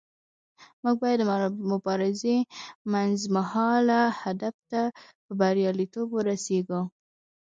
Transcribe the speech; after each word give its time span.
موږ 0.83 0.95
باید 1.03 1.19
د 1.21 1.23
مبارزې 1.71 2.37
منځمهاله 2.91 4.01
هدف 4.21 4.55
ته 4.71 4.81
په 5.23 5.31
بریالیتوب 5.39 6.07
ورسیږو. 6.13 6.81